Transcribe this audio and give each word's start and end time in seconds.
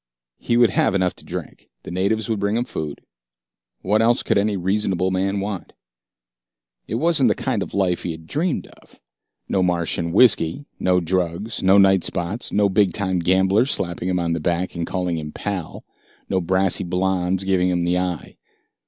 He 0.39 0.57
would 0.57 0.71
have 0.71 0.95
enough 0.95 1.13
to 1.17 1.23
drink. 1.23 1.69
The 1.83 1.91
natives 1.91 2.27
would 2.27 2.39
bring 2.39 2.57
him 2.57 2.65
food. 2.65 3.01
What 3.83 4.01
else 4.01 4.23
could 4.23 4.35
any 4.39 4.57
reasonable 4.57 5.11
man 5.11 5.39
want? 5.39 5.73
It 6.87 6.95
wasn't 6.95 7.27
the 7.27 7.35
kind 7.35 7.61
of 7.61 7.75
life 7.75 8.01
he 8.01 8.09
had 8.11 8.25
dreamed 8.25 8.65
of. 8.81 8.99
No 9.47 9.61
Martian 9.61 10.11
whiskey, 10.11 10.65
no 10.79 11.01
drugs, 11.01 11.61
no 11.61 11.77
night 11.77 12.03
spots, 12.03 12.51
no 12.51 12.67
bigtime 12.67 13.19
gamblers 13.19 13.69
slapping 13.69 14.09
him 14.09 14.17
on 14.17 14.33
the 14.33 14.39
back 14.39 14.73
and 14.73 14.87
calling 14.87 15.19
him 15.19 15.31
"pal," 15.31 15.83
no 16.27 16.41
brassy 16.41 16.83
blondes 16.83 17.43
giving 17.43 17.69
him 17.69 17.81
the 17.83 17.99
eye. 17.99 18.37